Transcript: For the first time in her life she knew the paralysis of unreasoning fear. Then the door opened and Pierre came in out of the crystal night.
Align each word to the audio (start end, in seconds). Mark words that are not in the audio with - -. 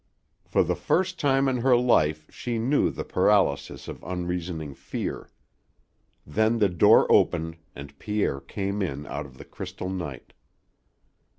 For 0.43 0.63
the 0.63 0.75
first 0.75 1.19
time 1.19 1.47
in 1.47 1.57
her 1.57 1.77
life 1.77 2.25
she 2.33 2.57
knew 2.57 2.89
the 2.89 3.03
paralysis 3.03 3.87
of 3.87 4.01
unreasoning 4.03 4.73
fear. 4.73 5.29
Then 6.25 6.57
the 6.57 6.69
door 6.69 7.05
opened 7.11 7.57
and 7.75 7.99
Pierre 7.99 8.39
came 8.39 8.81
in 8.81 9.05
out 9.05 9.27
of 9.27 9.37
the 9.37 9.45
crystal 9.45 9.89
night. 9.89 10.33